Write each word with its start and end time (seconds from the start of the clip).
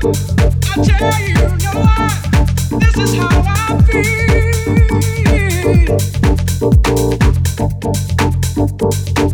Thank 0.00 0.38
you 9.18 9.29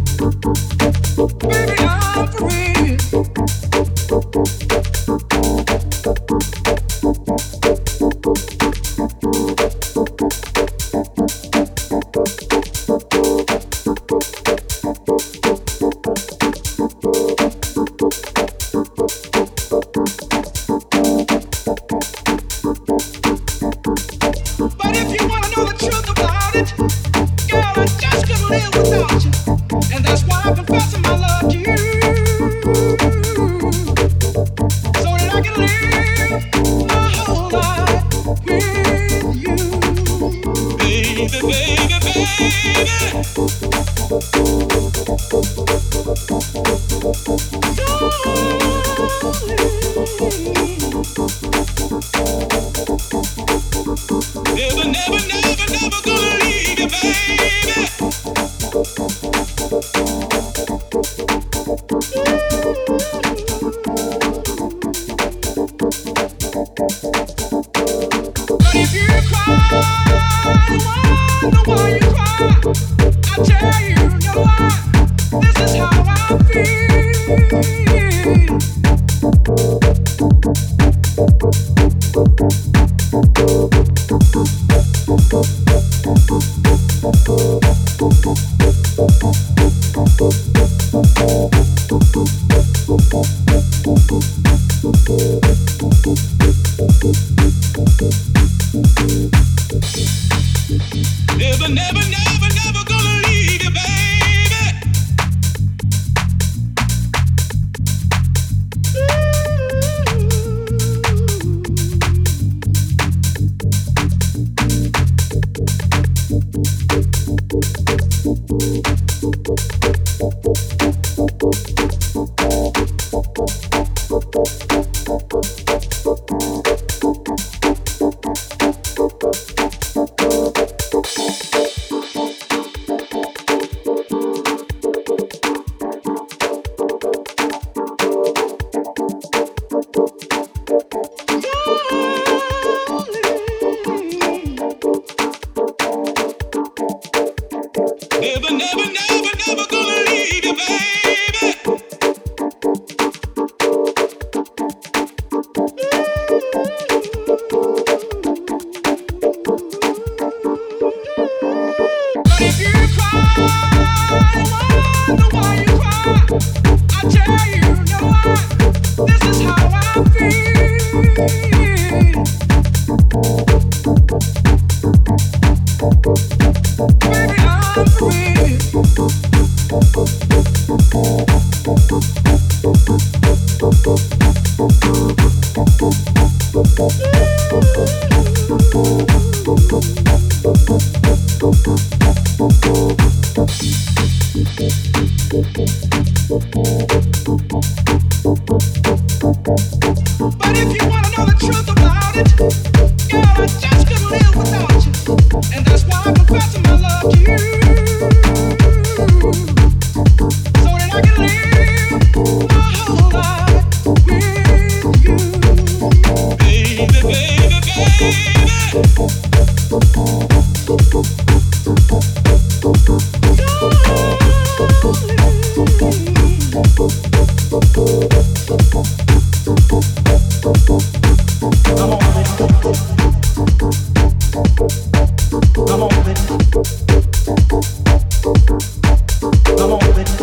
I'm 239.58 239.72
on 239.72 240.15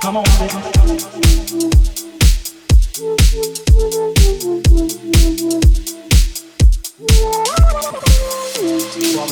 Come 0.00 0.16
on, 0.16 0.24
probably 0.24 0.56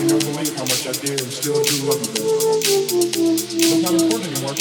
don't 0.07 0.21
believe 0.21 0.55
how 0.57 0.65
much 0.65 0.85
I 0.87 0.93
did, 0.93 1.21
still 1.33 1.65
do 1.65 1.75
love 1.89 2.05
you. 2.05 2.13
That's 3.65 3.83
not 3.83 3.95
important 3.97 4.29
anymore. 4.29 4.53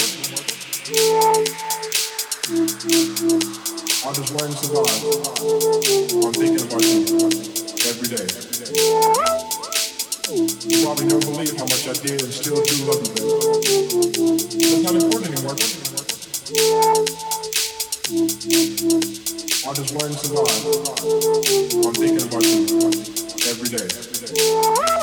I 4.00 4.12
just 4.14 4.32
to 4.32 4.52
survive. 4.56 5.04
I'm 6.24 6.32
thinking 6.32 6.64
about 6.64 6.82
you 6.88 7.04
every 7.84 8.08
day. 8.08 8.24
Every 8.32 8.56
day. 8.56 8.72
You 10.68 10.76
probably 10.84 11.06
don't 11.08 11.24
believe 11.24 11.54
how 11.58 11.64
much 11.64 11.84
I 11.86 11.92
did 11.92 12.22
and 12.22 12.32
still 12.32 12.64
do 12.64 12.84
love 12.86 13.00
you, 13.04 13.12
baby. 13.12 13.28
That's 14.56 14.82
not 14.82 14.94
important 14.94 15.36
anymore. 15.36 15.77
I 16.48 16.54
just 19.74 19.92
learn 19.92 20.10
to 20.10 20.16
survive. 20.16 20.64
I'm 21.84 21.92
thinking 21.92 22.24
about 22.26 22.42
you 22.42 22.64
every 23.50 23.68
day. 23.68 23.84
Every 23.84 24.18
day. 24.28 24.97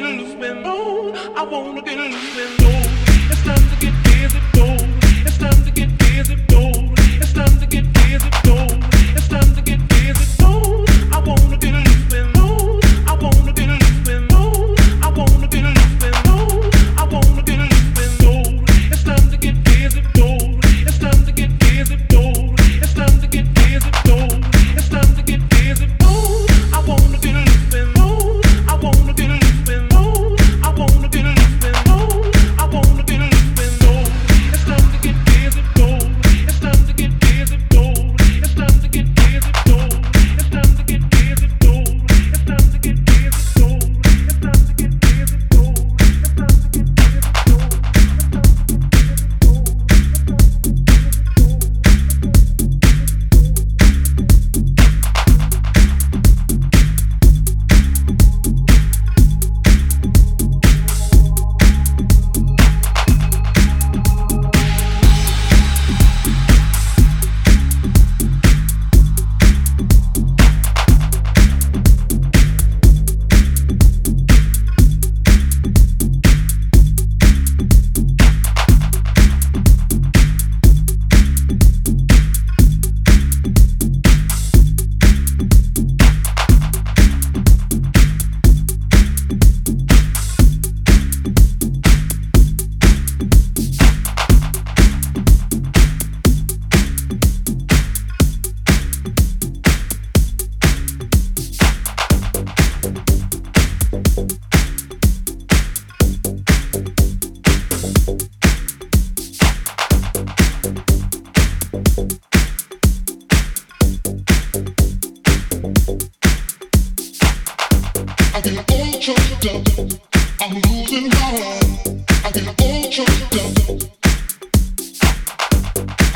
I 0.00 1.44
wanna 1.50 1.82
get 1.82 1.98
loose. 1.98 2.36
It's 3.30 3.42
time 3.42 3.56
to 3.56 3.76
get 3.80 3.94
busy. 4.04 4.38
It's 5.26 5.38
time 5.38 5.64
to 5.64 5.70
get 5.72 5.98
busy. 5.98 6.36
It's 7.20 7.32
time 7.32 7.58
to 7.58 7.66
get 7.66 7.92
busy. 7.92 8.28
It's 9.16 9.28
time 9.28 9.54
to 9.54 9.62
get 9.62 9.88
busy. 9.88 9.97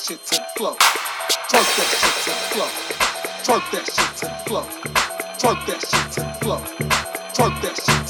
that 0.00 0.12
shit 0.12 0.26
to 0.26 0.44
flow. 0.56 0.74
Twerk 1.50 1.76
that 1.76 1.88
shit 2.00 2.16
to 2.24 2.32
flow. 2.52 2.68
Twerk 3.44 3.70
that 3.72 3.86
shit 3.86 4.16
to 4.18 4.28
flow. 4.46 4.62
Twerk 5.38 5.66
that 5.66 5.80
shit 5.80 6.12
to 6.12 6.34
flow. 6.40 6.58
Twerk 7.34 7.62
that 7.62 7.76
shit 7.76 8.09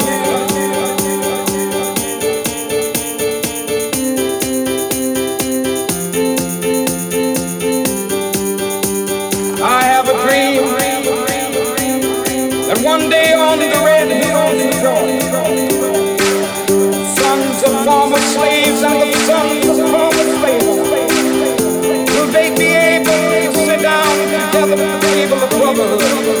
I 26.01 26.07
have 26.07 26.40